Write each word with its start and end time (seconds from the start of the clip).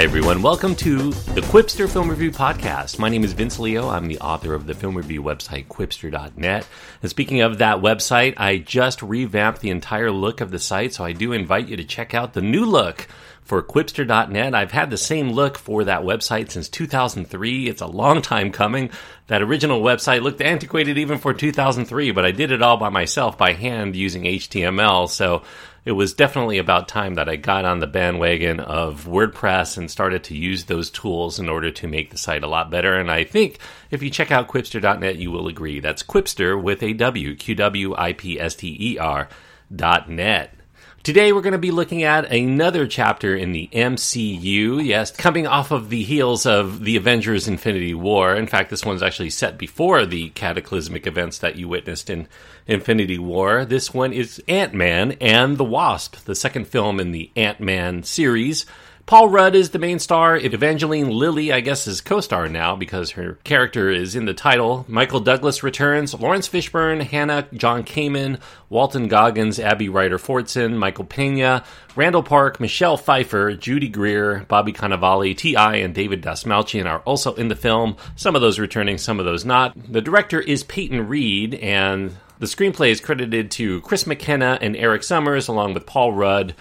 Hi, 0.00 0.04
everyone. 0.04 0.40
Welcome 0.40 0.74
to 0.76 1.10
the 1.10 1.42
Qwipster 1.42 1.86
Film 1.86 2.08
Review 2.08 2.30
Podcast. 2.30 2.98
My 2.98 3.10
name 3.10 3.22
is 3.22 3.34
Vince 3.34 3.58
Leo. 3.58 3.90
I'm 3.90 4.08
the 4.08 4.18
author 4.20 4.54
of 4.54 4.66
the 4.66 4.72
film 4.72 4.96
review 4.96 5.22
website, 5.22 5.66
qwipster.net. 5.66 6.66
And 7.02 7.10
speaking 7.10 7.42
of 7.42 7.58
that 7.58 7.82
website, 7.82 8.32
I 8.38 8.56
just 8.56 9.02
revamped 9.02 9.60
the 9.60 9.68
entire 9.68 10.10
look 10.10 10.40
of 10.40 10.52
the 10.52 10.58
site, 10.58 10.94
so 10.94 11.04
I 11.04 11.12
do 11.12 11.34
invite 11.34 11.68
you 11.68 11.76
to 11.76 11.84
check 11.84 12.14
out 12.14 12.32
the 12.32 12.40
new 12.40 12.64
look 12.64 13.08
for 13.42 13.62
qwipster.net. 13.62 14.54
I've 14.54 14.72
had 14.72 14.88
the 14.88 14.96
same 14.96 15.32
look 15.32 15.58
for 15.58 15.84
that 15.84 16.00
website 16.00 16.50
since 16.50 16.70
2003. 16.70 17.68
It's 17.68 17.82
a 17.82 17.86
long 17.86 18.22
time 18.22 18.52
coming. 18.52 18.88
That 19.26 19.42
original 19.42 19.82
website 19.82 20.22
looked 20.22 20.40
antiquated 20.40 20.96
even 20.96 21.18
for 21.18 21.34
2003, 21.34 22.12
but 22.12 22.24
I 22.24 22.30
did 22.30 22.52
it 22.52 22.62
all 22.62 22.78
by 22.78 22.88
myself 22.88 23.36
by 23.36 23.52
hand 23.52 23.96
using 23.96 24.22
HTML. 24.22 25.10
So 25.10 25.42
it 25.84 25.92
was 25.92 26.12
definitely 26.12 26.58
about 26.58 26.88
time 26.88 27.14
that 27.14 27.28
I 27.28 27.36
got 27.36 27.64
on 27.64 27.78
the 27.78 27.86
bandwagon 27.86 28.60
of 28.60 29.06
WordPress 29.06 29.78
and 29.78 29.90
started 29.90 30.24
to 30.24 30.36
use 30.36 30.64
those 30.64 30.90
tools 30.90 31.38
in 31.38 31.48
order 31.48 31.70
to 31.70 31.88
make 31.88 32.10
the 32.10 32.18
site 32.18 32.42
a 32.42 32.48
lot 32.48 32.70
better. 32.70 32.96
And 32.96 33.10
I 33.10 33.24
think 33.24 33.58
if 33.90 34.02
you 34.02 34.10
check 34.10 34.30
out 34.30 34.48
Qwipster.net, 34.48 35.16
you 35.16 35.30
will 35.30 35.48
agree. 35.48 35.80
That's 35.80 36.02
Qwipster 36.02 36.60
with 36.60 36.82
a 36.82 36.92
W, 36.92 37.34
Q 37.34 37.54
W 37.54 37.94
I 37.96 38.12
P 38.12 38.38
S 38.38 38.54
T 38.54 38.76
E 38.78 38.98
R 38.98 39.28
dot 39.74 40.10
net. 40.10 40.54
Today 41.02 41.32
we're 41.32 41.40
going 41.40 41.52
to 41.52 41.58
be 41.58 41.70
looking 41.70 42.02
at 42.02 42.30
another 42.30 42.86
chapter 42.86 43.34
in 43.34 43.52
the 43.52 43.70
MCU. 43.72 44.84
Yes, 44.84 45.10
coming 45.10 45.46
off 45.46 45.70
of 45.70 45.88
the 45.88 46.02
heels 46.02 46.44
of 46.44 46.84
the 46.84 46.96
Avengers 46.96 47.48
Infinity 47.48 47.94
War. 47.94 48.36
In 48.36 48.46
fact, 48.46 48.68
this 48.68 48.84
one's 48.84 49.02
actually 49.02 49.30
set 49.30 49.56
before 49.56 50.04
the 50.04 50.28
cataclysmic 50.30 51.06
events 51.06 51.38
that 51.38 51.56
you 51.56 51.68
witnessed 51.68 52.10
in 52.10 52.28
Infinity 52.66 53.18
War. 53.18 53.64
This 53.64 53.94
one 53.94 54.12
is 54.12 54.42
Ant-Man 54.46 55.12
and 55.22 55.56
the 55.56 55.64
Wasp, 55.64 56.16
the 56.26 56.34
second 56.34 56.68
film 56.68 57.00
in 57.00 57.12
the 57.12 57.30
Ant-Man 57.34 58.02
series. 58.02 58.66
Paul 59.10 59.28
Rudd 59.28 59.56
is 59.56 59.70
the 59.70 59.80
main 59.80 59.98
star. 59.98 60.36
Evangeline 60.36 61.10
Lilly, 61.10 61.52
I 61.52 61.58
guess, 61.58 61.88
is 61.88 62.00
co-star 62.00 62.48
now 62.48 62.76
because 62.76 63.10
her 63.10 63.40
character 63.42 63.90
is 63.90 64.14
in 64.14 64.24
the 64.24 64.34
title. 64.34 64.84
Michael 64.86 65.18
Douglas 65.18 65.64
returns. 65.64 66.14
Laurence 66.14 66.48
Fishburne, 66.48 67.02
Hannah 67.02 67.48
John-Kamen, 67.52 68.38
Walton 68.68 69.08
Goggins, 69.08 69.58
Abby 69.58 69.88
Ryder 69.88 70.18
Fortson, 70.18 70.76
Michael 70.76 71.06
Pena, 71.06 71.64
Randall 71.96 72.22
Park, 72.22 72.60
Michelle 72.60 72.96
Pfeiffer, 72.96 73.54
Judy 73.54 73.88
Greer, 73.88 74.46
Bobby 74.46 74.72
Cannavale, 74.72 75.36
T.I., 75.36 75.74
and 75.74 75.92
David 75.92 76.22
Dastmalchian 76.22 76.88
are 76.88 77.00
also 77.00 77.34
in 77.34 77.48
the 77.48 77.56
film. 77.56 77.96
Some 78.14 78.36
of 78.36 78.42
those 78.42 78.60
returning, 78.60 78.96
some 78.96 79.18
of 79.18 79.24
those 79.24 79.44
not. 79.44 79.74
The 79.92 80.00
director 80.00 80.38
is 80.40 80.62
Peyton 80.62 81.08
Reed, 81.08 81.56
and 81.56 82.14
the 82.38 82.46
screenplay 82.46 82.90
is 82.90 83.00
credited 83.00 83.50
to 83.50 83.80
Chris 83.80 84.06
McKenna 84.06 84.56
and 84.62 84.76
Erik 84.76 85.02
Sommers, 85.02 85.48
along 85.48 85.74
with 85.74 85.84
Paul 85.84 86.12
Rudd. 86.12 86.54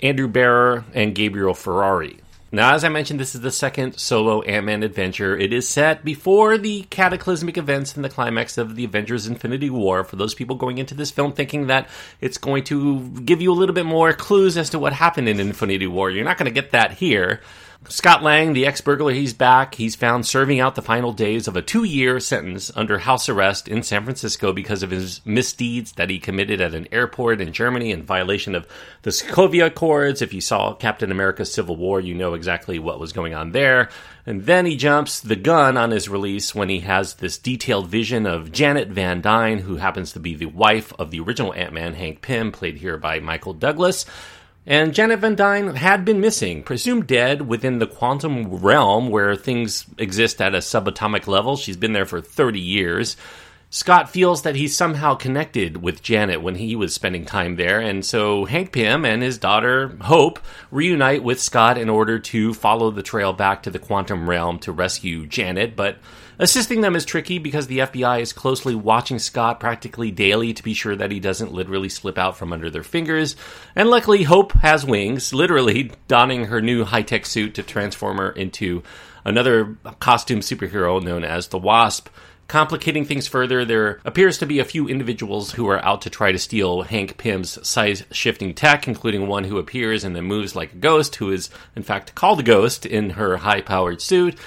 Andrew 0.00 0.28
Barrer, 0.28 0.84
and 0.94 1.14
Gabriel 1.14 1.54
Ferrari. 1.54 2.20
Now, 2.52 2.74
as 2.74 2.84
I 2.84 2.88
mentioned, 2.88 3.18
this 3.18 3.34
is 3.34 3.40
the 3.40 3.50
second 3.50 3.98
solo 3.98 4.40
Ant 4.42 4.66
Man 4.66 4.82
adventure. 4.82 5.36
It 5.36 5.52
is 5.52 5.68
set 5.68 6.04
before 6.04 6.56
the 6.56 6.82
cataclysmic 6.90 7.58
events 7.58 7.96
and 7.96 8.04
the 8.04 8.08
climax 8.08 8.56
of 8.56 8.76
the 8.76 8.84
Avengers 8.84 9.26
Infinity 9.26 9.68
War. 9.68 10.04
For 10.04 10.14
those 10.14 10.32
people 10.32 10.54
going 10.54 10.78
into 10.78 10.94
this 10.94 11.10
film 11.10 11.32
thinking 11.32 11.66
that 11.66 11.88
it's 12.20 12.38
going 12.38 12.62
to 12.64 13.00
give 13.24 13.42
you 13.42 13.52
a 13.52 13.54
little 13.54 13.74
bit 13.74 13.84
more 13.84 14.12
clues 14.12 14.56
as 14.56 14.70
to 14.70 14.78
what 14.78 14.92
happened 14.92 15.28
in 15.28 15.40
Infinity 15.40 15.88
War, 15.88 16.08
you're 16.08 16.24
not 16.24 16.38
going 16.38 16.46
to 16.46 16.60
get 16.60 16.70
that 16.70 16.92
here. 16.92 17.40
Scott 17.88 18.22
Lang, 18.22 18.52
the 18.52 18.66
ex 18.66 18.80
burglar, 18.80 19.12
he's 19.12 19.32
back. 19.32 19.76
He's 19.76 19.94
found 19.94 20.26
serving 20.26 20.58
out 20.58 20.74
the 20.74 20.82
final 20.82 21.12
days 21.12 21.46
of 21.46 21.56
a 21.56 21.62
two 21.62 21.84
year 21.84 22.18
sentence 22.18 22.72
under 22.74 22.98
house 22.98 23.28
arrest 23.28 23.68
in 23.68 23.82
San 23.84 24.02
Francisco 24.02 24.52
because 24.52 24.82
of 24.82 24.90
his 24.90 25.20
misdeeds 25.24 25.92
that 25.92 26.10
he 26.10 26.18
committed 26.18 26.60
at 26.60 26.74
an 26.74 26.88
airport 26.90 27.40
in 27.40 27.52
Germany 27.52 27.92
in 27.92 28.02
violation 28.02 28.56
of 28.56 28.66
the 29.02 29.10
Sokovia 29.10 29.66
Accords. 29.66 30.20
If 30.20 30.34
you 30.34 30.40
saw 30.40 30.74
Captain 30.74 31.12
America 31.12 31.44
Civil 31.44 31.76
War, 31.76 32.00
you 32.00 32.14
know 32.14 32.34
exactly 32.34 32.78
what 32.80 32.98
was 32.98 33.12
going 33.12 33.34
on 33.34 33.52
there. 33.52 33.88
And 34.26 34.44
then 34.44 34.66
he 34.66 34.76
jumps 34.76 35.20
the 35.20 35.36
gun 35.36 35.76
on 35.76 35.92
his 35.92 36.08
release 36.08 36.52
when 36.52 36.68
he 36.68 36.80
has 36.80 37.14
this 37.14 37.38
detailed 37.38 37.86
vision 37.86 38.26
of 38.26 38.50
Janet 38.50 38.88
Van 38.88 39.20
Dyne, 39.20 39.58
who 39.58 39.76
happens 39.76 40.12
to 40.12 40.20
be 40.20 40.34
the 40.34 40.46
wife 40.46 40.92
of 40.98 41.12
the 41.12 41.20
original 41.20 41.54
Ant 41.54 41.72
Man, 41.72 41.94
Hank 41.94 42.22
Pym, 42.22 42.50
played 42.50 42.78
here 42.78 42.96
by 42.96 43.20
Michael 43.20 43.54
Douglas. 43.54 44.04
And 44.66 44.94
Janet 44.94 45.20
Van 45.20 45.36
Dyne 45.36 45.76
had 45.76 46.04
been 46.04 46.20
missing, 46.20 46.64
presumed 46.64 47.06
dead 47.06 47.42
within 47.42 47.78
the 47.78 47.86
quantum 47.86 48.56
realm 48.56 49.10
where 49.10 49.36
things 49.36 49.86
exist 49.96 50.42
at 50.42 50.56
a 50.56 50.58
subatomic 50.58 51.28
level. 51.28 51.56
She's 51.56 51.76
been 51.76 51.92
there 51.92 52.04
for 52.04 52.20
30 52.20 52.58
years. 52.58 53.16
Scott 53.70 54.08
feels 54.10 54.42
that 54.42 54.56
he's 54.56 54.76
somehow 54.76 55.14
connected 55.14 55.82
with 55.82 56.02
Janet 56.02 56.40
when 56.40 56.54
he 56.54 56.74
was 56.74 56.94
spending 56.94 57.24
time 57.24 57.56
there, 57.56 57.80
and 57.80 58.04
so 58.04 58.44
Hank 58.44 58.72
Pym 58.72 59.04
and 59.04 59.22
his 59.22 59.38
daughter 59.38 59.96
Hope 60.02 60.38
reunite 60.70 61.22
with 61.22 61.40
Scott 61.40 61.76
in 61.76 61.88
order 61.88 62.18
to 62.18 62.54
follow 62.54 62.90
the 62.90 63.02
trail 63.02 63.32
back 63.32 63.64
to 63.64 63.70
the 63.70 63.80
quantum 63.80 64.30
realm 64.30 64.60
to 64.60 64.72
rescue 64.72 65.26
Janet, 65.26 65.74
but 65.74 65.98
Assisting 66.38 66.82
them 66.82 66.94
is 66.94 67.06
tricky 67.06 67.38
because 67.38 67.66
the 67.66 67.78
FBI 67.78 68.20
is 68.20 68.34
closely 68.34 68.74
watching 68.74 69.18
Scott 69.18 69.58
practically 69.58 70.10
daily 70.10 70.52
to 70.52 70.62
be 70.62 70.74
sure 70.74 70.94
that 70.94 71.10
he 71.10 71.18
doesn't 71.18 71.52
literally 71.52 71.88
slip 71.88 72.18
out 72.18 72.36
from 72.36 72.52
under 72.52 72.68
their 72.68 72.82
fingers. 72.82 73.36
And 73.74 73.88
luckily, 73.88 74.22
Hope 74.24 74.52
has 74.52 74.84
wings, 74.84 75.32
literally 75.32 75.92
donning 76.08 76.46
her 76.46 76.60
new 76.60 76.84
high 76.84 77.02
tech 77.02 77.24
suit 77.24 77.54
to 77.54 77.62
transform 77.62 78.18
her 78.18 78.30
into 78.30 78.82
another 79.24 79.78
costume 79.98 80.40
superhero 80.40 81.02
known 81.02 81.24
as 81.24 81.48
the 81.48 81.58
Wasp. 81.58 82.08
Complicating 82.48 83.04
things 83.04 83.26
further, 83.26 83.64
there 83.64 83.98
appears 84.04 84.38
to 84.38 84.46
be 84.46 84.60
a 84.60 84.64
few 84.64 84.88
individuals 84.88 85.52
who 85.52 85.68
are 85.68 85.84
out 85.84 86.02
to 86.02 86.10
try 86.10 86.30
to 86.30 86.38
steal 86.38 86.82
Hank 86.82 87.16
Pym's 87.16 87.66
size 87.66 88.04
shifting 88.12 88.54
tech, 88.54 88.86
including 88.86 89.26
one 89.26 89.42
who 89.42 89.58
appears 89.58 90.04
and 90.04 90.14
then 90.14 90.24
moves 90.24 90.54
like 90.54 90.72
a 90.72 90.76
ghost, 90.76 91.16
who 91.16 91.32
is 91.32 91.50
in 91.74 91.82
fact 91.82 92.14
called 92.14 92.40
a 92.40 92.44
ghost 92.44 92.86
in 92.86 93.10
her 93.10 93.38
high 93.38 93.62
powered 93.62 94.00
suit 94.00 94.38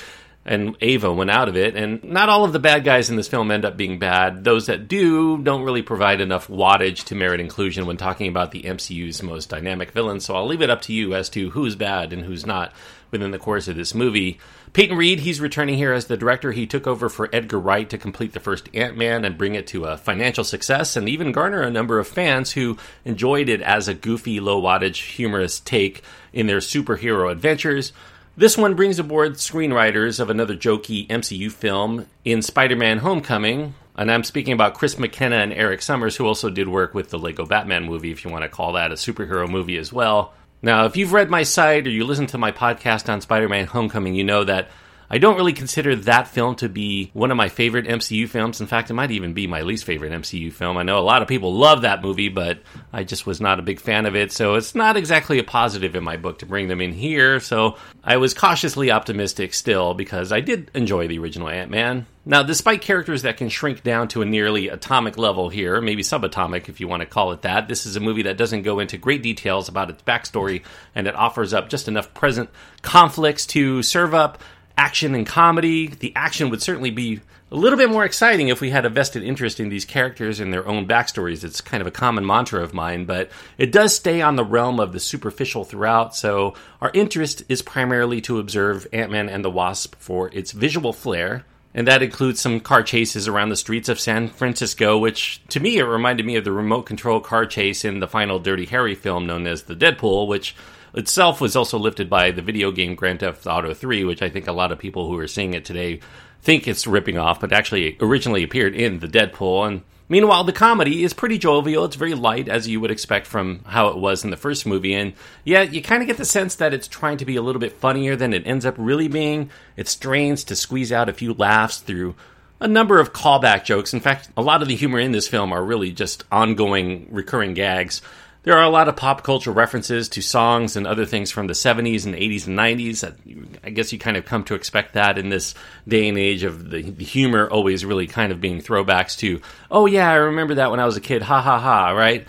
and 0.49 0.75
Ava 0.81 1.13
went 1.13 1.29
out 1.29 1.47
of 1.47 1.55
it. 1.55 1.75
And 1.75 2.03
not 2.03 2.27
all 2.27 2.43
of 2.43 2.53
the 2.53 2.59
bad 2.59 2.83
guys 2.83 3.11
in 3.11 3.15
this 3.17 3.27
film 3.27 3.51
end 3.51 3.65
up 3.65 3.77
being 3.77 3.99
bad. 3.99 4.43
Those 4.43 4.65
that 4.65 4.87
do 4.87 5.37
don't 5.37 5.61
really 5.61 5.83
provide 5.83 6.21
enough 6.21 6.47
wattage 6.47 7.03
to 7.05 7.15
merit 7.15 7.39
inclusion 7.39 7.85
when 7.85 7.97
talking 7.97 8.27
about 8.27 8.49
the 8.49 8.63
MCU's 8.63 9.21
most 9.21 9.47
dynamic 9.47 9.91
villains. 9.91 10.25
So 10.25 10.35
I'll 10.35 10.47
leave 10.47 10.63
it 10.63 10.71
up 10.71 10.81
to 10.83 10.93
you 10.93 11.13
as 11.13 11.29
to 11.29 11.51
who's 11.51 11.75
bad 11.75 12.11
and 12.11 12.23
who's 12.23 12.47
not 12.47 12.73
within 13.11 13.29
the 13.29 13.37
course 13.37 13.67
of 13.67 13.75
this 13.75 13.93
movie. 13.93 14.39
Peyton 14.73 14.97
Reed, 14.97 15.19
he's 15.19 15.39
returning 15.39 15.77
here 15.77 15.93
as 15.93 16.07
the 16.07 16.17
director. 16.17 16.51
He 16.51 16.65
took 16.65 16.87
over 16.87 17.09
for 17.09 17.29
Edgar 17.31 17.59
Wright 17.59 17.87
to 17.87 17.99
complete 17.99 18.33
the 18.33 18.39
first 18.39 18.69
Ant 18.73 18.97
Man 18.97 19.25
and 19.25 19.37
bring 19.37 19.53
it 19.53 19.67
to 19.67 19.85
a 19.85 19.97
financial 19.97 20.43
success 20.43 20.95
and 20.95 21.07
even 21.07 21.31
garner 21.31 21.61
a 21.61 21.69
number 21.69 21.99
of 21.99 22.07
fans 22.07 22.53
who 22.53 22.75
enjoyed 23.05 23.49
it 23.49 23.61
as 23.61 23.87
a 23.87 23.93
goofy, 23.93 24.39
low 24.39 24.59
wattage, 24.59 25.13
humorous 25.13 25.59
take 25.59 26.01
in 26.33 26.47
their 26.47 26.57
superhero 26.57 27.31
adventures. 27.31 27.93
This 28.39 28.57
one 28.57 28.75
brings 28.75 28.99
aboard 28.99 29.33
screenwriters 29.33 30.17
of 30.17 30.29
another 30.29 30.55
jokey 30.55 31.05
MCU 31.07 31.51
film 31.51 32.05
in 32.23 32.41
Spider 32.41 32.77
Man 32.77 32.99
Homecoming. 32.99 33.73
And 33.97 34.09
I'm 34.09 34.23
speaking 34.23 34.53
about 34.53 34.75
Chris 34.75 34.97
McKenna 34.97 35.35
and 35.35 35.51
Erik 35.51 35.81
Sommers, 35.81 36.15
who 36.15 36.25
also 36.25 36.49
did 36.49 36.69
work 36.69 36.93
with 36.93 37.09
the 37.09 37.19
Lego 37.19 37.45
Batman 37.45 37.83
movie, 37.83 38.11
if 38.11 38.23
you 38.23 38.31
want 38.31 38.43
to 38.43 38.47
call 38.47 38.71
that 38.71 38.93
a 38.93 38.95
superhero 38.95 39.45
movie 39.49 39.75
as 39.75 39.91
well. 39.91 40.33
Now, 40.61 40.85
if 40.85 40.95
you've 40.95 41.11
read 41.11 41.29
my 41.29 41.43
site 41.43 41.85
or 41.85 41.89
you 41.89 42.05
listen 42.05 42.27
to 42.27 42.37
my 42.37 42.53
podcast 42.53 43.11
on 43.11 43.19
Spider 43.19 43.49
Man 43.49 43.65
Homecoming, 43.65 44.15
you 44.15 44.23
know 44.23 44.45
that 44.45 44.69
I 45.11 45.17
don't 45.17 45.37
really 45.37 45.53
consider 45.53 45.95
that 45.95 46.27
film 46.27 46.55
to 46.57 46.69
be 46.69 47.09
one 47.13 47.31
of 47.31 47.37
my 47.37 47.49
favorite 47.49 47.87
MCU 47.87 48.29
films. 48.29 48.61
In 48.61 48.67
fact, 48.67 48.91
it 48.91 48.93
might 48.93 49.09
even 49.09 49.33
be 49.33 49.47
my 49.47 49.61
least 49.61 49.83
favorite 49.83 50.11
MCU 50.11 50.53
film. 50.53 50.77
I 50.77 50.83
know 50.83 50.99
a 50.99 51.01
lot 51.01 51.23
of 51.23 51.27
people 51.27 51.51
love 51.53 51.81
that 51.81 52.03
movie, 52.03 52.29
but 52.29 52.59
I 52.93 53.03
just 53.03 53.25
was 53.25 53.41
not 53.41 53.57
a 53.57 53.63
big 53.63 53.79
fan 53.79 54.05
of 54.05 54.15
it. 54.15 54.31
So 54.31 54.53
it's 54.53 54.75
not 54.75 54.97
exactly 54.97 55.39
a 55.39 55.43
positive 55.43 55.95
in 55.95 56.03
my 56.03 56.17
book 56.17 56.39
to 56.39 56.45
bring 56.45 56.67
them 56.67 56.79
in 56.79 56.93
here. 56.93 57.39
So 57.39 57.77
I 58.03 58.17
was 58.17 58.35
cautiously 58.35 58.91
optimistic 58.91 59.55
still 59.55 59.95
because 59.95 60.31
I 60.31 60.41
did 60.41 60.69
enjoy 60.75 61.07
the 61.07 61.17
original 61.17 61.49
Ant 61.49 61.71
Man. 61.71 62.05
Now, 62.23 62.43
despite 62.43 62.81
characters 62.81 63.23
that 63.23 63.37
can 63.37 63.49
shrink 63.49 63.81
down 63.81 64.09
to 64.09 64.21
a 64.21 64.25
nearly 64.25 64.67
atomic 64.67 65.17
level 65.17 65.49
here, 65.49 65.81
maybe 65.81 66.03
subatomic 66.03 66.69
if 66.69 66.79
you 66.79 66.87
want 66.87 67.01
to 67.01 67.07
call 67.07 67.31
it 67.31 67.41
that, 67.41 67.67
this 67.67 67.87
is 67.87 67.95
a 67.95 67.99
movie 67.99 68.21
that 68.23 68.37
doesn't 68.37 68.61
go 68.61 68.77
into 68.77 68.97
great 68.97 69.23
details 69.23 69.67
about 69.67 69.89
its 69.89 70.03
backstory 70.03 70.63
and 70.93 71.07
it 71.07 71.15
offers 71.15 71.51
up 71.55 71.69
just 71.69 71.87
enough 71.87 72.13
present 72.13 72.51
conflicts 72.83 73.47
to 73.47 73.81
serve 73.81 74.13
up 74.13 74.39
action 74.79 75.13
and 75.13 75.27
comedy. 75.27 75.87
The 75.87 76.13
action 76.15 76.49
would 76.49 76.61
certainly 76.61 76.89
be 76.89 77.19
a 77.51 77.55
little 77.55 77.77
bit 77.77 77.89
more 77.89 78.05
exciting 78.05 78.47
if 78.47 78.61
we 78.61 78.69
had 78.69 78.85
a 78.85 78.89
vested 78.89 79.23
interest 79.23 79.59
in 79.59 79.67
these 79.67 79.83
characters 79.83 80.39
and 80.39 80.53
their 80.53 80.65
own 80.65 80.87
backstories. 80.87 81.43
It's 81.43 81.59
kind 81.59 81.81
of 81.81 81.87
a 81.87 81.91
common 81.91 82.25
mantra 82.25 82.63
of 82.63 82.73
mine, 82.73 83.03
but 83.03 83.29
it 83.57 83.73
does 83.73 83.93
stay 83.93 84.21
on 84.21 84.37
the 84.37 84.45
realm 84.45 84.79
of 84.79 84.93
the 84.93 84.99
superficial 84.99 85.65
throughout. 85.65 86.15
So 86.15 86.53
our 86.79 86.91
interest 86.93 87.43
is 87.49 87.61
primarily 87.61 88.21
to 88.21 88.39
observe 88.39 88.87
Ant 88.93 89.11
Man 89.11 89.27
and 89.27 89.43
the 89.43 89.51
Wasp 89.51 89.95
for 89.99 90.29
its 90.33 90.53
visual 90.53 90.93
flair. 90.93 91.43
And 91.73 91.87
that 91.87 92.01
includes 92.01 92.41
some 92.41 92.59
car 92.59 92.81
chases 92.81 93.27
around 93.27 93.49
the 93.49 93.55
streets 93.55 93.89
of 93.89 93.99
San 93.99 94.27
Francisco, 94.27 94.97
which 94.97 95.41
to 95.49 95.59
me 95.59 95.77
it 95.77 95.83
reminded 95.83 96.25
me 96.25 96.35
of 96.35 96.43
the 96.43 96.51
remote 96.51 96.83
control 96.83 97.19
car 97.19 97.45
chase 97.45 97.85
in 97.85 97.99
the 97.99 98.07
final 98.07 98.39
Dirty 98.39 98.65
Harry 98.65 98.95
film 98.95 99.27
known 99.27 99.45
as 99.45 99.63
The 99.63 99.75
Dead 99.75 99.97
Pool, 99.97 100.27
which 100.27 100.55
itself 100.95 101.39
was 101.39 101.55
also 101.55 101.77
lifted 101.77 102.09
by 102.09 102.31
the 102.31 102.41
video 102.41 102.71
game 102.71 102.95
Grand 102.95 103.19
Theft 103.19 103.45
Auto 103.45 103.73
3, 103.73 104.03
which 104.03 104.21
I 104.21 104.29
think 104.29 104.47
a 104.47 104.51
lot 104.51 104.71
of 104.71 104.79
people 104.79 105.07
who 105.07 105.17
are 105.19 105.27
seeing 105.27 105.53
it 105.53 105.63
today 105.63 105.99
think 106.41 106.67
it's 106.67 106.87
ripping 106.87 107.17
off, 107.17 107.39
but 107.39 107.53
actually 107.53 107.97
originally 108.01 108.43
appeared 108.43 108.75
in 108.75 108.99
the 108.99 109.07
Dead 109.07 109.31
Pool. 109.33 109.63
And 109.65 109.81
Meanwhile, 110.09 110.45
the 110.45 110.53
comedy 110.53 111.03
is 111.03 111.13
pretty 111.13 111.37
jovial. 111.37 111.85
It's 111.85 111.95
very 111.95 112.15
light, 112.15 112.49
as 112.49 112.67
you 112.67 112.81
would 112.81 112.89
expect 112.89 113.27
from 113.27 113.61
how 113.65 113.89
it 113.89 113.97
was 113.97 114.23
in 114.23 114.31
the 114.31 114.37
first 114.37 114.65
movie. 114.65 114.95
And 114.95 115.13
yeah, 115.43 115.61
you 115.61 115.83
kind 115.83 116.01
of 116.01 116.07
get 116.07 116.17
the 116.17 116.25
sense 116.25 116.55
that 116.55 116.73
it's 116.73 116.87
trying 116.87 117.17
to 117.17 117.25
be 117.25 117.35
a 117.35 117.43
little 117.43 117.59
bit 117.59 117.73
funnier 117.73 118.15
than 118.15 118.33
it 118.33 118.47
ends 118.47 118.65
up 118.65 118.73
really 118.79 119.07
being. 119.07 119.51
It 119.77 119.87
strains 119.87 120.43
to 120.45 120.55
squeeze 120.55 120.91
out 120.91 121.09
a 121.09 121.13
few 121.13 121.35
laughs 121.35 121.77
through 121.77 122.15
a 122.59 122.67
number 122.67 122.99
of 122.99 123.13
callback 123.13 123.63
jokes. 123.63 123.93
In 123.93 123.99
fact, 123.99 124.29
a 124.35 124.41
lot 124.41 124.63
of 124.63 124.67
the 124.67 124.75
humor 124.75 124.99
in 124.99 125.11
this 125.11 125.27
film 125.27 125.53
are 125.53 125.63
really 125.63 125.91
just 125.91 126.23
ongoing, 126.31 127.07
recurring 127.11 127.53
gags. 127.53 128.01
There 128.43 128.57
are 128.57 128.63
a 128.63 128.69
lot 128.69 128.87
of 128.87 128.95
pop 128.95 129.23
culture 129.23 129.51
references 129.51 130.07
to 130.09 130.21
songs 130.21 130.77
and 130.77 130.87
other 130.87 131.05
things 131.05 131.29
from 131.29 131.47
the 131.47 131.53
70s 131.53 132.05
and 132.05 132.15
80s 132.15 132.47
and 132.47 132.57
90s. 132.57 133.57
I 133.63 133.69
guess 133.69 133.91
you 133.91 133.99
kind 133.99 134.15
of 134.15 134.25
come 134.25 134.45
to 134.45 134.55
expect 134.55 134.93
that 134.93 135.17
in 135.17 135.27
this 135.27 135.55
day 135.87 136.07
and 136.07 136.17
age 136.17 136.43
of 136.43 136.69
the, 136.69 136.81
humor 136.81 137.49
always 137.49 137.83
really 137.83 138.07
kind 138.07 138.31
of 138.31 138.39
being 138.39 138.61
throwbacks 138.61 139.17
to, 139.19 139.41
oh 139.69 139.87
yeah, 139.87 140.09
I 140.09 140.15
remember 140.15 140.55
that 140.55 140.71
when 140.71 140.79
I 140.79 140.85
was 140.85 140.95
a 140.95 141.01
kid, 141.01 141.21
ha 141.21 141.41
ha 141.41 141.59
ha, 141.59 141.89
right? 141.89 142.25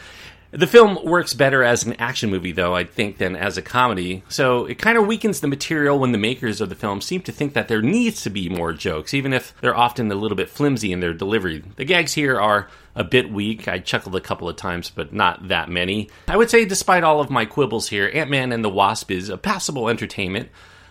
The 0.53 0.67
film 0.67 0.99
works 1.05 1.33
better 1.33 1.62
as 1.62 1.85
an 1.85 1.93
action 2.01 2.29
movie, 2.29 2.51
though, 2.51 2.75
I 2.75 2.83
think, 2.83 3.19
than 3.19 3.37
as 3.37 3.57
a 3.57 3.62
comedy. 3.62 4.25
So 4.29 4.67
it 4.67 4.81
kind 4.81 4.99
of 4.99 5.07
weakens 5.07 5.39
the 5.39 5.47
material 5.47 5.97
when 6.01 6.11
the 6.11 6.19
makers 6.19 6.61
of 6.61 6.69
the 6.69 6.75
film 6.75 7.01
seem 7.01 7.23
to 7.23 7.33
think 7.33 7.53
that 7.53 7.69
there 7.69 7.83
needs 7.83 8.23
to 8.23 8.31
be 8.31 8.49
more 8.49 8.73
jokes, 8.73 9.15
even 9.15 9.33
if 9.33 9.55
they're 9.61 9.77
often 9.77 10.11
a 10.11 10.17
little 10.17 10.37
bit 10.37 10.51
flimsy 10.51 10.93
in 10.93 10.99
their 10.99 11.15
delivery. 11.15 11.62
The 11.77 11.85
gags 11.85 12.15
here 12.15 12.41
are 12.41 12.69
a 12.94 13.04
bit 13.04 13.32
weak. 13.32 13.69
I 13.69 13.78
chuckled 13.78 14.16
a 14.16 14.20
couple 14.20 14.48
of 14.48 14.56
times, 14.56 14.90
but 14.90 15.12
not 15.12 15.48
that 15.48 15.69
many. 15.69 16.10
I 16.28 16.37
would 16.37 16.50
say, 16.50 16.64
despite 16.64 17.04
all 17.04 17.20
of 17.20 17.31
my 17.31 17.46
quibbles 17.46 17.88
here, 17.88 18.10
Ant 18.12 18.31
Man 18.31 18.52
and 18.52 18.64
the 18.64 18.69
Wasp 18.69 19.10
is 19.10 19.28
a 19.28 19.38
passable 19.38 19.88
entertainment 19.88 20.50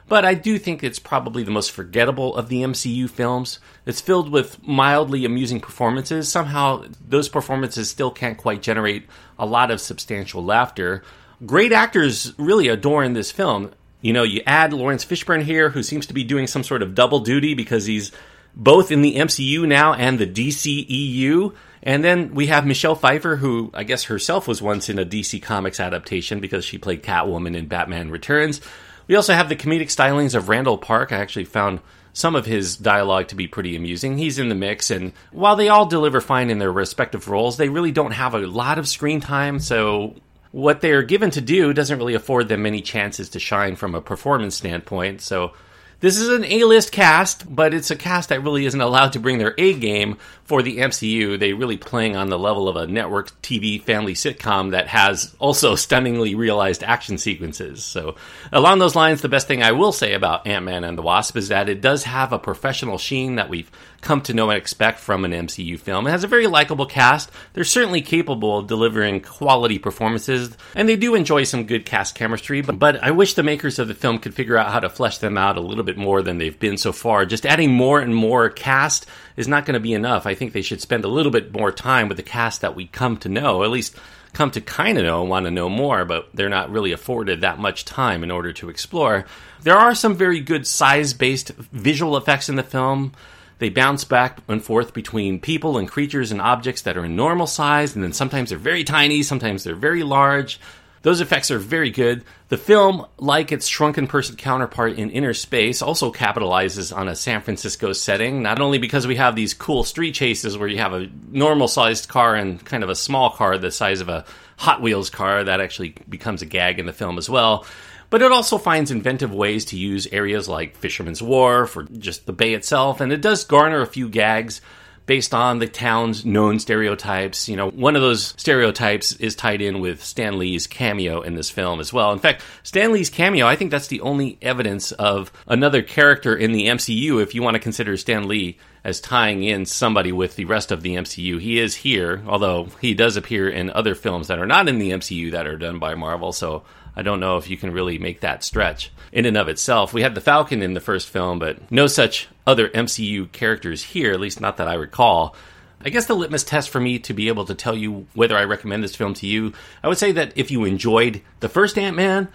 but 0.10 0.26
I 0.26 0.34
do 0.34 0.58
think 0.58 0.84
it's 0.84 0.98
probably 0.98 1.44
the 1.44 1.52
most 1.52 1.72
forgettable 1.72 2.36
of 2.36 2.50
the 2.50 2.64
MCU 2.64 3.08
films. 3.08 3.60
It's 3.86 4.02
filled 4.02 4.32
with 4.32 4.62
mildly 4.68 5.24
amusing 5.24 5.62
performances. 5.62 6.30
Somehow, 6.30 6.86
those 7.08 7.30
performances 7.30 7.92
still 7.92 8.10
can't 8.10 8.38
quite 8.38 8.64
generate 8.64 9.08
a 9.38 9.46
lot 9.46 9.70
of 9.70 9.80
substantial 9.80 10.44
laughter. 10.44 11.04
Great 11.46 11.72
actors 11.72 12.34
really 12.40 12.68
adore 12.68 13.04
in 13.04 13.14
this 13.14 13.32
film. 13.32 13.72
You 14.02 14.14
know, 14.14 14.24
you 14.24 14.42
add 14.48 14.74
Laurence 14.74 15.06
Fishburne 15.06 15.44
here, 15.44 15.70
who 15.70 15.84
seems 15.84 16.08
to 16.08 16.14
be 16.14 16.24
doing 16.24 16.48
some 16.48 16.64
sort 16.64 16.82
of 16.82 16.96
double 16.96 17.20
duty 17.20 17.54
because 17.54 17.86
he's 17.86 18.12
both 18.56 18.92
in 18.92 19.04
the 19.04 19.16
MCU 19.16 19.68
now 19.68 19.94
and 19.94 20.18
the 20.18 20.26
DCEU. 20.26 21.54
And 21.82 22.04
then 22.04 22.34
we 22.34 22.48
have 22.48 22.66
Michelle 22.66 22.96
Pfeiffer, 22.96 23.38
who 23.38 23.72
I 23.74 23.84
guess 23.84 24.06
herself 24.06 24.48
was 24.48 24.62
once 24.62 24.90
in 24.90 25.00
a 25.00 25.06
DC 25.06 25.42
Comics 25.42 25.80
adaptation 25.80 26.40
because 26.40 26.66
she 26.66 26.78
played 26.78 27.04
Catwoman 27.04 27.56
in 27.56 27.68
Batman 27.68 28.10
Returns. 28.10 28.62
We 29.08 29.16
also 29.16 29.34
have 29.34 29.50
the 29.50 29.56
comedic 29.56 29.88
stylings 29.88 30.36
of 30.36 30.50
Randall 30.50 30.78
Park. 30.78 31.12
I 31.12 31.18
actually 31.18 31.46
found 31.46 31.80
some 32.14 32.36
of 32.36 32.46
his 32.46 32.76
dialogue 32.76 33.28
to 33.30 33.36
be 33.36 33.48
pretty 33.48 33.76
amusing. 33.76 34.18
He's 34.18 34.40
in 34.40 34.50
the 34.50 34.56
mix, 34.56 34.92
and 34.92 35.14
while 35.32 35.56
they 35.56 35.70
all 35.70 35.86
deliver 35.86 36.22
fine 36.22 36.50
in 36.50 36.60
their 36.60 36.72
respective 36.72 37.28
roles, 37.30 37.58
they 37.58 37.70
really 37.70 37.92
don't 37.92 38.12
have 38.12 38.34
a 38.34 38.40
lot 38.40 38.78
of 38.78 38.88
screen 38.88 39.22
time, 39.22 39.60
so 39.60 40.16
what 40.52 40.82
they're 40.82 41.04
given 41.04 41.30
to 41.32 41.42
do 41.42 41.74
doesn't 41.74 41.98
really 41.98 42.16
afford 42.16 42.48
them 42.50 42.64
many 42.64 42.82
chances 42.82 43.30
to 43.30 43.40
shine 43.40 43.76
from 43.76 43.96
a 43.96 44.02
performance 44.02 44.56
standpoint. 44.56 45.22
So 45.22 45.54
this 46.02 46.18
is 46.18 46.30
an 46.30 46.46
A-list 46.46 46.92
cast, 46.92 47.54
but 47.54 47.74
it's 47.74 47.92
a 47.92 47.96
cast 47.96 48.30
that 48.30 48.42
really 48.42 48.66
isn't 48.66 48.80
allowed 48.80 49.14
to 49.14 49.20
bring 49.20 49.38
their 49.38 49.54
A 49.58 49.74
game 49.74 50.18
for 50.46 50.62
the 50.62 50.78
MCU. 50.78 51.38
They 51.38 51.54
really 51.54 51.76
playing 51.78 52.16
on 52.16 52.30
the 52.30 52.40
level 52.40 52.70
of 52.70 52.78
a 52.78 52.88
network 52.88 53.30
TV 53.42 53.82
family 53.82 54.14
sitcom 54.14 54.72
that 54.72 54.88
has 54.88 55.36
also 55.40 55.76
stunningly 55.76 56.36
realized 56.36 56.84
action 56.84 57.18
sequences. 57.18 57.84
So 57.84 58.16
along 58.52 58.80
those 58.80 58.96
lines, 58.96 59.22
the 59.22 59.30
best 59.30 59.48
thing 59.48 59.62
I 59.62 59.74
will 59.74 59.92
say 59.92 60.14
about 60.14 60.48
Ant-Man 60.48 60.86
and 60.86 60.98
the 60.98 61.02
Wasp 61.02 61.36
is 61.36 61.50
that 61.50 61.68
it 61.68 61.82
does 61.82 62.06
have 62.06 62.32
a 62.32 62.40
professional 62.40 62.98
sheen 62.98 63.36
that 63.36 63.50
we've 63.50 63.70
come 64.02 64.22
to 64.22 64.34
know 64.34 64.50
and 64.50 64.58
expect 64.58 65.00
from 65.00 65.26
an 65.26 65.32
MCU 65.32 65.80
film. 65.80 66.08
It 66.08 66.12
has 66.12 66.24
a 66.24 66.28
very 66.28 66.48
likable 66.48 66.86
cast. 66.86 67.32
They're 67.54 67.64
certainly 67.64 68.02
capable 68.02 68.60
of 68.60 68.68
delivering 68.68 69.22
quality 69.22 69.80
performances, 69.80 70.56
and 70.76 70.88
they 70.88 70.96
do 70.96 71.16
enjoy 71.16 71.44
some 71.44 71.66
good 71.66 71.86
cast 71.86 72.16
chemistry, 72.16 72.62
but, 72.62 72.80
but 72.80 73.04
I 73.04 73.12
wish 73.12 73.34
the 73.34 73.44
makers 73.44 73.80
of 73.80 73.88
the 73.88 73.94
film 73.94 74.20
could 74.20 74.34
figure 74.34 74.58
out 74.58 74.72
how 74.72 74.80
to 74.80 74.90
flesh 74.90 75.18
them 75.18 75.38
out 75.38 75.58
a 75.58 75.62
little 75.62 75.84
bit 75.84 75.98
more 75.98 76.22
than 76.22 76.38
they've 76.38 76.60
been 76.60 76.78
so 76.78 76.92
far. 76.92 77.26
Just 77.26 77.46
adding 77.46 77.74
more 77.74 78.00
and 78.00 78.16
more 78.16 78.50
cast 78.50 79.06
is 79.36 79.48
not 79.48 79.66
going 79.66 79.74
to 79.74 79.80
be 79.80 79.94
enough. 79.94 80.26
I 80.26 80.36
think 80.36 80.54
they 80.54 80.62
should 80.62 80.82
spend 80.82 81.06
a 81.06 81.10
little 81.10 81.32
bit 81.32 81.54
more 81.54 81.72
time 81.72 82.08
with 82.08 82.18
the 82.18 82.24
cast 82.24 82.62
that 82.62 82.76
we 82.76 82.88
come 82.88 83.18
to 83.18 83.30
know, 83.30 83.64
at 83.64 83.70
least 83.70 83.96
come 84.34 84.52
to 84.52 84.62
kind 84.62 84.98
of 84.98 85.04
know 85.04 85.22
and 85.22 85.30
want 85.30 85.46
to 85.46 85.52
know 85.52 85.70
more, 85.70 86.06
but 86.06 86.30
they're 86.34 86.50
not 86.50 86.70
really 86.70 86.92
afforded 86.92 87.42
that 87.42 87.60
much 87.60 87.86
time 87.86 88.24
in 88.24 88.32
order 88.32 88.54
to 88.54 88.70
explore. 88.70 89.26
There 89.62 89.76
are 89.76 89.96
some 89.96 90.16
very 90.16 90.40
good 90.40 90.68
size 90.68 91.14
based 91.14 91.50
visual 91.72 92.16
effects 92.16 92.50
in 92.50 92.56
the 92.56 92.64
film. 92.64 93.14
They 93.60 93.70
bounce 93.70 94.06
back 94.06 94.40
and 94.48 94.64
forth 94.64 94.94
between 94.94 95.40
people 95.40 95.78
and 95.78 95.88
creatures 95.88 96.32
and 96.32 96.42
objects 96.42 96.82
that 96.84 96.98
are 96.98 97.06
in 97.06 97.16
normal 97.16 97.48
size, 97.48 97.94
and 97.94 98.04
then 98.04 98.14
sometimes 98.14 98.50
they're 98.50 98.58
very 98.58 98.84
tiny, 98.84 99.22
sometimes 99.22 99.64
they're 99.64 99.76
very 99.76 100.04
large. 100.04 100.60
Those 101.02 101.22
effects 101.22 101.50
are 101.50 101.60
very 101.60 101.92
good. 101.92 102.26
The 102.50 102.58
film, 102.58 103.06
like 103.18 103.52
its 103.52 103.68
shrunken 103.68 104.08
person 104.08 104.36
counterpart 104.36 104.98
in 104.98 105.12
Innerspace, 105.12 105.86
also 105.86 106.12
capitalizes 106.12 106.96
on 106.96 107.08
a 107.08 107.16
San 107.16 107.42
Francisco 107.42 107.94
setting, 107.94 108.42
not 108.42 108.60
only 108.60 108.80
because 108.80 109.08
we 109.08 109.16
have 109.16 109.36
these 109.36 109.54
cool 109.54 109.84
street 109.84 110.14
chases 110.14 110.58
where 110.58 110.68
you 110.68 110.80
have 110.80 110.94
a 110.94 111.10
normal 111.30 111.70
sized 111.70 112.10
car 112.10 112.36
and 112.36 112.64
kind 112.66 112.84
of 112.84 112.90
a 112.90 112.96
small 112.96 113.30
car 113.30 113.58
the 113.58 113.72
size 113.72 114.02
of 114.02 114.10
a 114.10 114.26
Hot 114.58 114.82
Wheels 114.82 115.10
car, 115.10 115.46
that 115.46 115.62
actually 115.62 115.96
becomes 116.10 116.42
a 116.42 116.46
gag 116.46 116.80
in 116.80 116.86
the 116.86 116.92
film 116.92 117.18
as 117.18 117.30
well. 117.30 117.66
But 118.10 118.22
it 118.22 118.32
also 118.32 118.58
finds 118.58 118.92
inventive 118.92 119.34
ways 119.34 119.66
to 119.66 119.78
use 119.78 120.08
areas 120.08 120.50
like 120.50 120.78
Fisherman's 120.78 121.22
Wharf 121.22 121.78
or 121.78 121.84
just 121.84 122.26
the 122.26 122.34
bay 122.34 122.54
itself, 122.54 123.02
and 123.02 123.12
it 123.12 123.22
does 123.22 123.44
garner 123.44 123.82
a 123.82 123.88
few 123.88 124.10
gags 124.10 124.62
based 125.10 125.34
on 125.34 125.58
the 125.58 125.66
town's 125.66 126.24
known 126.24 126.60
stereotypes. 126.60 127.50
You 127.50 127.56
know, 127.56 127.72
one 127.72 127.96
of 127.96 128.04
those 128.04 128.36
stereotypes 128.38 129.12
is 129.14 129.36
tied 129.36 129.60
in 129.60 129.80
with 129.80 130.04
Stan 130.04 130.38
Lee's 130.38 130.68
cameo 130.68 131.22
in 131.22 131.34
this 131.34 131.50
film 131.50 131.80
as 131.80 131.92
well. 131.92 132.12
In 132.14 132.20
fact, 132.20 132.44
Stan 132.62 132.92
Lee's 132.92 133.10
cameo, 133.10 133.48
I 133.48 133.56
think 133.56 133.72
that's 133.72 133.88
the 133.88 134.02
only 134.02 134.38
evidence 134.40 134.92
of 134.92 135.32
another 135.48 135.82
character 135.82 136.36
in 136.36 136.52
the 136.52 136.68
MCU 136.68 137.24
if 137.24 137.34
you 137.34 137.42
want 137.42 137.56
to 137.56 137.60
consider 137.60 137.98
Stan 137.98 138.28
Lee 138.28 138.60
as 138.84 139.02
tying 139.02 139.44
in 139.44 139.66
somebody 139.66 140.12
with 140.12 140.36
the 140.36 140.46
rest 140.46 140.72
of 140.72 140.84
the 140.84 140.94
MCU. 140.94 141.42
He 141.42 141.60
is 141.60 141.74
here, 141.74 142.22
although 142.28 142.70
he 142.80 142.94
does 142.94 143.18
appear 143.18 143.50
in 143.50 143.72
other 143.72 143.96
films 143.96 144.28
that 144.28 144.38
are 144.38 144.46
not 144.46 144.70
in 144.70 144.78
the 144.78 144.92
MCU 144.92 145.32
that 145.32 145.48
are 145.48 145.58
done 145.58 145.80
by 145.80 145.96
Marvel, 145.96 146.32
so 146.32 146.66
I 147.00 147.02
don't 147.02 147.22
know 147.22 147.38
if 147.38 147.50
you 147.50 147.56
can 147.56 147.72
really 147.72 147.98
make 147.98 148.20
that 148.20 148.44
stretch 148.44 148.92
in 149.14 149.26
and 149.26 149.38
of 149.38 149.48
itself. 149.48 149.94
We 149.94 150.02
had 150.02 150.16
the 150.16 150.22
Falcon 150.22 150.62
in 150.62 150.74
the 150.74 150.82
first 150.82 151.08
film, 151.08 151.40
but 151.40 151.72
no 151.72 151.88
such 151.88 152.28
other 152.46 152.68
MCU 152.68 153.32
characters 153.32 153.82
here, 153.82 154.12
at 154.12 154.20
least 154.20 154.42
not 154.42 154.58
that 154.58 154.68
I 154.68 154.74
recall. 154.74 155.34
I 155.80 155.92
guess 155.92 156.08
the 156.08 156.14
litmus 156.14 156.44
test 156.44 156.70
for 156.70 156.82
me 156.82 157.00
to 157.00 157.14
be 157.14 157.30
able 157.30 157.46
to 157.46 157.56
tell 157.56 157.74
you 157.74 158.06
whether 158.16 158.36
I 158.36 158.44
recommend 158.44 158.84
this 158.84 158.98
film 158.98 159.14
to 159.14 159.28
you, 159.28 159.54
I 159.82 159.88
would 159.88 159.98
say 159.98 160.12
that 160.12 160.34
if 160.36 160.52
you 160.52 160.66
enjoyed 160.66 161.22
the 161.40 161.48
first 161.48 161.78
Ant 161.78 161.96
Man, 161.96 162.28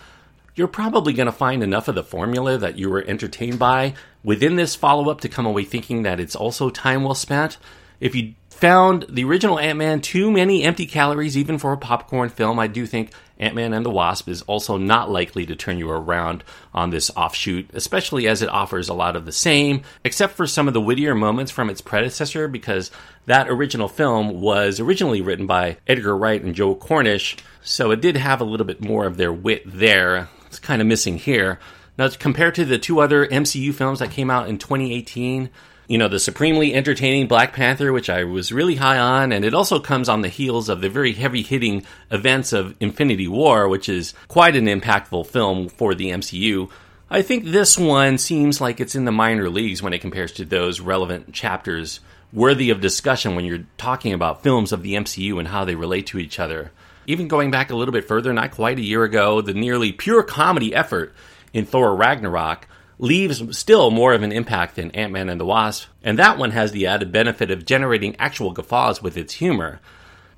you're 0.55 0.67
probably 0.67 1.13
going 1.13 1.27
to 1.27 1.33
find 1.33 1.63
enough 1.63 1.87
of 1.87 1.95
the 1.95 2.03
formula 2.03 2.57
that 2.57 2.79
you 2.79 2.89
were 2.89 3.05
entertained 3.07 3.59
by 3.59 3.93
within 4.23 4.57
this 4.57 4.75
follow 4.75 5.11
up 5.11 5.21
to 5.21 5.29
come 5.29 5.45
away 5.45 5.65
thinking 5.65 6.05
that 6.05 6.21
it's 6.21 6.35
also 6.35 6.71
time 6.71 7.03
well 7.03 7.15
spent. 7.15 7.59
If 8.01 8.15
you 8.15 8.33
found 8.49 9.05
the 9.11 9.25
original 9.25 9.59
Ant 9.59 9.79
Man 9.79 10.01
too 10.01 10.31
many 10.31 10.63
empty 10.63 10.87
calories, 10.87 11.37
even 11.37 11.59
for 11.59 11.75
a 11.75 11.77
popcorn 11.77 12.31
film, 12.31 12.59
I 12.59 12.67
do 12.67 12.87
think 12.87 13.11
Ant 13.39 13.55
Man 13.55 13.73
and 13.73 13.85
the 13.85 13.91
Wasp 13.91 14.29
is 14.29 14.43
also 14.43 14.77
not 14.77 15.11
likely 15.11 15.45
to 15.47 15.57
turn 15.57 15.79
you 15.79 15.91
around 15.91 16.45
on 16.73 16.91
this 16.91 17.11
offshoot, 17.17 17.69
especially 17.75 18.29
as 18.29 18.43
it 18.43 18.49
offers 18.49 18.89
a 18.89 18.95
lot 18.95 19.17
of 19.17 19.27
the 19.27 19.33
same, 19.33 19.83
except 20.05 20.35
for 20.35 20.47
some 20.47 20.69
of 20.69 20.75
the 20.75 20.81
wittier 20.81 21.15
moments 21.15 21.51
from 21.51 21.69
its 21.69 21.81
predecessor, 21.81 22.47
because 22.47 22.91
that 23.27 23.49
original 23.49 23.89
film 23.89 24.41
was 24.41 24.79
originally 24.79 25.21
written 25.21 25.47
by 25.47 25.79
Edgar 25.87 26.17
Wright 26.17 26.43
and 26.43 26.55
Joe 26.55 26.75
Cornish, 26.75 27.37
so 27.63 27.91
it 27.91 28.01
did 28.01 28.17
have 28.17 28.41
a 28.41 28.45
little 28.45 28.67
bit 28.67 28.81
more 28.81 29.07
of 29.07 29.17
their 29.17 29.33
wit 29.33 29.63
there. 29.67 30.29
It's 30.47 30.59
kind 30.59 30.81
of 30.81 30.87
missing 30.87 31.19
here. 31.19 31.59
Now, 31.97 32.09
compared 32.09 32.55
to 32.57 32.65
the 32.65 32.79
two 32.79 33.01
other 33.01 33.27
MCU 33.27 33.73
films 33.73 34.01
that 34.01 34.11
came 34.11 34.31
out 34.31 34.49
in 34.49 34.59
2018, 34.59 35.49
you 35.89 35.99
know, 35.99 36.09
the 36.09 36.19
supremely 36.19 36.75
entertaining 36.75 37.27
Black 37.27 37.53
Panther, 37.53 37.93
which 37.93 38.09
I 38.09 38.25
was 38.25 38.53
really 38.53 38.77
high 38.77 38.99
on, 38.99 39.33
and 39.33 39.45
it 39.45 39.55
also 39.55 39.79
comes 39.79 40.09
on 40.09 40.23
the 40.23 40.29
heels 40.29 40.69
of 40.69 40.81
the 40.81 40.89
very 40.89 41.13
heavy 41.13 41.43
hitting 41.43 41.85
events 42.11 42.53
of 42.53 42.75
Infinity 42.81 43.29
War, 43.29 43.69
which 43.69 43.89
is 43.89 44.15
quite 44.29 44.57
an 44.57 44.67
impactful 44.67 45.27
film 45.27 45.69
for 45.69 45.95
the 45.95 46.11
MCU. 46.11 46.71
I 47.11 47.23
think 47.23 47.45
this 47.45 47.77
one 47.77 48.19
seems 48.19 48.61
like 48.61 48.81
it's 48.81 48.95
in 48.95 49.05
the 49.05 49.13
minor 49.13 49.51
leagues 49.51 49.83
when 49.83 49.93
it 49.93 50.01
compares 50.01 50.33
to 50.33 50.45
those 50.45 50.81
relevant 50.81 51.33
chapters 51.33 52.01
worthy 52.33 52.71
of 52.71 52.81
discussion 52.81 53.37
when 53.37 53.45
you're 53.45 53.67
talking 53.77 54.13
about 54.13 54.43
films 54.43 54.73
of 54.73 54.83
the 54.83 54.95
MCU 54.95 55.39
and 55.39 55.49
how 55.49 55.65
they 55.65 55.75
relate 55.75 56.07
to 56.09 56.19
each 56.19 56.41
other. 56.41 56.73
Even 57.07 57.29
going 57.29 57.51
back 57.51 57.71
a 57.71 57.77
little 57.77 57.93
bit 57.93 58.09
further, 58.09 58.33
not 58.33 58.51
quite 58.51 58.79
a 58.79 58.83
year 58.83 59.05
ago, 59.05 59.41
the 59.41 59.53
nearly 59.53 59.93
pure 59.93 60.23
comedy 60.23 60.75
effort 60.75 61.15
in 61.53 61.67
Thor 61.67 61.95
Ragnarok 61.95 62.67
leaves 62.99 63.57
still 63.57 63.91
more 63.91 64.13
of 64.13 64.23
an 64.23 64.33
impact 64.33 64.77
than 64.77 64.91
Ant 64.93 65.13
Man 65.13 65.29
and 65.29 65.41
the 65.41 65.45
Wasp, 65.45 65.89
and 66.03 66.19
that 66.19 66.39
one 66.39 66.53
has 66.53 66.73
the 66.73 66.87
added 66.87 67.13
benefit 67.13 67.51
of 67.51 67.65
generating 67.65 68.17
actual 68.17 68.53
guffaws 68.53 69.03
with 69.03 69.17
its 69.17 69.35
humor. 69.35 69.81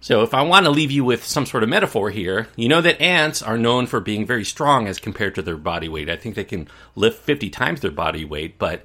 So, 0.01 0.23
if 0.23 0.35
I 0.35 0.43
want 0.43 0.67
to 0.67 0.71
leave 0.71 0.91
you 0.91 1.05
with 1.05 1.25
some 1.25 1.47
sort 1.47 1.63
of 1.63 1.69
metaphor 1.69 2.11
here, 2.11 2.49
you 2.55 2.69
know 2.69 2.81
that 2.81 3.01
ants 3.01 3.43
are 3.43 3.59
known 3.59 3.87
for 3.87 4.01
being 4.01 4.27
very 4.27 4.45
strong 4.45 4.87
as 4.87 4.99
compared 4.99 5.35
to 5.35 5.43
their 5.43 5.57
body 5.57 5.89
weight. 5.89 6.09
I 6.09 6.17
think 6.17 6.35
they 6.35 6.45
can 6.45 6.69
lift 6.95 7.23
50 7.23 7.51
times 7.51 7.81
their 7.81 7.91
body 7.91 8.25
weight, 8.25 8.59
but 8.59 8.83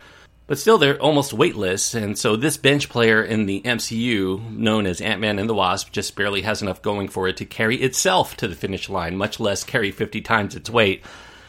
but 0.48 0.58
still 0.58 0.78
they're 0.78 1.02
almost 1.02 1.32
weightless. 1.32 1.94
And 1.94 2.18
so 2.18 2.36
this 2.36 2.58
bench 2.58 2.90
player 2.90 3.24
in 3.24 3.46
the 3.46 3.62
MCU, 3.62 4.52
known 4.52 4.86
as 4.86 5.00
Ant 5.00 5.22
Man 5.22 5.40
and 5.40 5.50
the 5.50 5.54
Wasp, 5.54 5.92
just 5.92 6.14
barely 6.16 6.42
has 6.42 6.62
enough 6.62 6.82
going 6.82 7.08
for 7.08 7.28
it 7.28 7.38
to 7.38 7.46
carry 7.46 7.78
itself 7.78 8.36
to 8.38 8.48
the 8.50 8.56
finish 8.56 8.90
line, 8.90 9.16
much 9.16 9.40
less 9.40 9.64
carry 9.64 9.92
50 9.92 10.20
times 10.22 10.54
its 10.54 10.70
weight. 10.70 11.04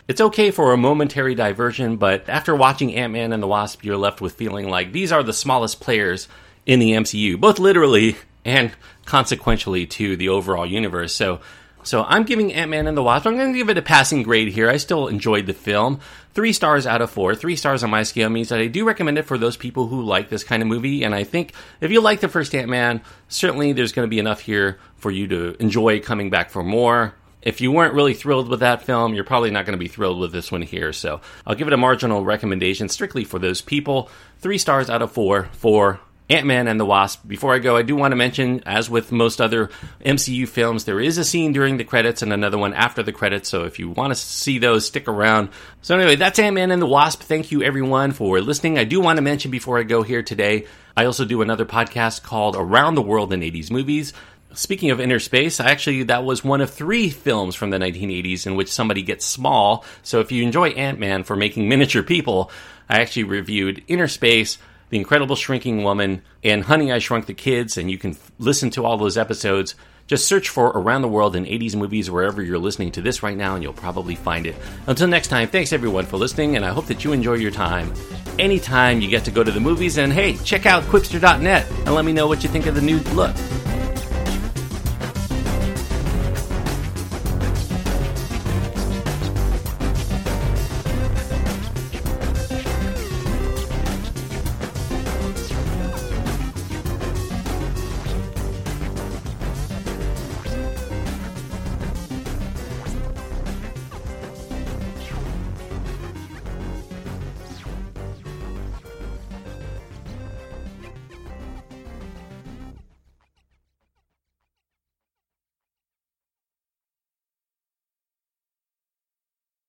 It's 0.09 0.21
okay 0.21 0.51
for 0.51 0.73
a 0.73 0.77
momentary 0.77 1.35
diversion, 1.35 1.97
but 1.97 2.29
after 2.29 2.57
watching 2.57 2.95
Ant 2.95 3.13
Man 3.13 3.33
and 3.33 3.43
the 3.43 3.47
Wasp, 3.47 3.85
you're 3.85 3.97
left 3.97 4.21
with 4.21 4.35
feeling 4.35 4.69
like 4.69 4.93
these 4.93 5.13
are 5.13 5.23
the 5.23 5.33
smallest 5.33 5.81
players 5.81 6.29
in 6.67 6.81
the 6.81 6.93
MCU, 6.93 7.39
both 7.39 7.59
literally 7.59 8.17
and 8.45 8.73
consequentially 9.05 9.87
to 9.87 10.17
the 10.17 10.29
overall 10.29 10.67
universe. 10.67 11.15
So 11.15 11.41
so 11.85 12.05
I'm 12.05 12.23
giving 12.23 12.53
Ant 12.53 12.71
Man 12.71 12.87
and 12.87 12.97
the 12.97 13.03
Wasp. 13.03 13.27
I'm 13.27 13.37
going 13.37 13.53
to 13.53 13.59
give 13.59 13.69
it 13.69 13.79
a 13.79 13.83
passing 13.83 14.23
grade 14.23 14.49
here. 14.49 14.71
I 14.71 14.77
still 14.77 15.09
enjoyed 15.09 15.47
the 15.47 15.53
film. 15.53 15.99
Three 16.33 16.53
stars 16.53 16.87
out 16.87 17.03
of 17.03 17.11
four. 17.11 17.35
Three 17.35 17.57
stars 17.57 17.83
on 17.83 17.91
my 17.91 18.05
scale 18.05 18.31
means 18.31 18.51
that 18.51 18.61
I 18.61 18.69
do 18.69 18.85
recommend 18.85 19.19
it 19.19 19.25
for 19.25 19.37
those 19.37 19.57
people 19.57 19.89
who 19.89 20.03
like 20.03 20.29
this 20.29 20.45
kind 20.45 20.63
of 20.63 20.69
movie. 20.69 21.03
And 21.03 21.15
I 21.15 21.25
think 21.25 21.53
if 21.81 21.91
you 21.91 22.01
like 22.01 22.21
the 22.21 22.29
first 22.29 22.55
Ant 22.55 22.69
Man, 22.69 23.03
certainly 23.29 23.73
there's 23.73 23.93
going 23.93 24.07
to 24.07 24.11
be 24.11 24.21
enough 24.21 24.41
here 24.41 24.79
for 24.97 25.11
you 25.11 25.27
to 25.29 25.57
enjoy 25.61 26.01
coming 26.01 26.31
back 26.31 26.51
for 26.51 26.63
more. 26.63 27.15
If 27.43 27.61
you 27.61 27.73
weren't 27.73 27.95
really 27.95 28.15
thrilled 28.15 28.49
with 28.49 28.61
that 28.61 28.83
film, 28.83 29.15
you're 29.15 29.25
probably 29.25 29.51
not 29.51 29.67
going 29.67 29.79
to 29.79 29.83
be 29.83 29.89
thrilled 29.89 30.21
with 30.21 30.33
this 30.33 30.53
one 30.53 30.63
here. 30.63 30.93
So 30.93 31.21
I'll 31.47 31.57
give 31.57 31.67
it 31.67 31.75
a 31.75 31.79
marginal 31.79 32.25
recommendation 32.25 32.89
strictly 32.89 33.25
for 33.25 33.39
those 33.39 33.61
people. 33.61 34.09
Three 34.39 34.59
stars 34.59 34.89
out 34.89 35.03
of 35.03 35.13
four 35.13 35.49
for 35.53 36.01
Ant 36.31 36.47
Man 36.47 36.69
and 36.69 36.81
the 36.81 36.87
Wasp. 36.87 37.27
Before 37.27 37.53
I 37.53 37.59
go, 37.59 37.77
I 37.77 37.83
do 37.83 37.95
want 37.97 38.13
to 38.13 38.17
mention, 38.17 38.63
as 38.65 38.89
with 38.89 39.13
most 39.13 39.41
other 39.41 39.71
MCU 40.05 40.49
films, 40.49 40.85
there 40.85 41.01
is 41.01 41.19
a 41.19 41.25
scene 41.25 41.53
during 41.53 41.77
the 41.77 41.85
credits 41.85 42.23
and 42.23 42.33
another 42.33 42.57
one 42.57 42.73
after 42.73 43.03
the 43.03 43.13
credits. 43.13 43.49
So 43.49 43.65
if 43.65 43.79
you 43.79 43.91
want 43.91 44.13
to 44.13 44.15
see 44.15 44.59
those, 44.59 44.87
stick 44.87 45.09
around. 45.09 45.51
So, 45.83 45.97
anyway, 45.97 46.17
that's 46.17 46.39
Ant 46.39 46.55
Man 46.55 46.71
and 46.71 46.81
the 46.81 46.87
Wasp. 46.87 47.23
Thank 47.23 47.51
you, 47.51 47.63
everyone, 47.63 48.13
for 48.13 48.41
listening. 48.41 48.79
I 48.79 48.85
do 48.85 49.01
want 49.01 49.19
to 49.19 49.23
mention 49.23 49.51
before 49.51 49.79
I 49.79 49.83
go 49.83 50.03
here 50.03 50.23
today, 50.23 50.67
I 50.97 51.07
also 51.07 51.25
do 51.25 51.43
another 51.43 51.67
podcast 51.67 52.23
called 52.23 52.55
Around 52.57 52.95
the 52.95 53.03
World 53.03 53.33
in 53.33 53.41
80s 53.41 53.71
Movies. 53.71 54.13
Speaking 54.55 54.91
of 54.91 54.99
Innerspace, 54.99 55.65
I 55.65 55.71
actually, 55.71 56.05
that 56.05 56.25
was 56.25 56.45
one 56.45 56.61
of 56.61 56.71
three 56.71 57.11
films 57.11 57.55
from 57.55 57.71
the 57.71 57.79
1980s 57.79 58.47
in 58.47 58.55
which 58.55 58.71
somebody 58.71 59.03
gets 59.03 59.25
small. 59.25 59.85
So 60.03 60.21
if 60.21 60.31
you 60.31 60.43
enjoy 60.43 60.71
Ant 60.71 60.99
Man 60.99 61.25
for 61.25 61.37
making 61.37 61.69
miniature 61.71 62.03
people, 62.03 62.51
I 62.89 63.01
actually 63.01 63.25
reviewed 63.25 63.85
Innerspace 63.89 64.59
the 64.93 64.99
Incredible 64.99 65.37
Shrinking 65.37 65.85
Woman, 65.85 66.21
and 66.45 66.63
Honey, 66.63 66.93
I 66.93 66.99
Shrunk 66.99 67.25
the 67.25 67.33
Kids, 67.33 67.79
and 67.79 67.91
you 67.91 67.97
can 67.97 68.11
f- 68.11 68.31
listen 68.39 68.69
to 68.73 68.85
all 68.85 68.99
those 68.99 69.17
episodes. 69.17 69.75
Just 70.07 70.29
search 70.29 70.51
for 70.51 70.67
Around 70.67 71.01
the 71.01 71.09
World 71.09 71.35
in 71.35 71.47
80s 71.47 71.75
Movies 71.75 72.11
wherever 72.11 72.43
you're 72.43 72.59
listening 72.59 72.93
to 72.93 73.01
this 73.01 73.23
right 73.23 73.35
now, 73.35 73.55
and 73.55 73.63
you'll 73.63 73.73
probably 73.73 74.15
find 74.15 74.45
it. 74.45 74.55
Until 74.87 75.09
next 75.09 75.29
time, 75.29 75.49
thanks 75.49 75.73
everyone 75.73 76.05
for 76.05 76.19
listening, 76.19 76.57
and 76.57 76.65
I 76.65 76.73
hope 76.73 76.89
that 76.89 77.05
you 77.05 77.15
enjoy 77.15 77.37
your 77.37 77.51
time. 77.51 77.91
Anytime 78.39 79.01
you 79.01 79.09
get 79.09 79.25
to 79.25 79.31
go 79.31 79.43
to 79.43 79.51
the 79.51 79.61
movies, 79.61 79.97
and 79.97 80.13
hey, 80.13 80.37
check 80.45 80.67
out 80.67 80.83
Qwipster.net 80.83 81.67
and 81.71 81.95
let 81.95 82.05
me 82.05 82.13
know 82.13 82.27
what 82.27 82.43
you 82.43 82.51
think 82.51 82.67
of 82.67 82.75
the 82.75 82.83
new 82.83 82.99
look. 83.15 83.35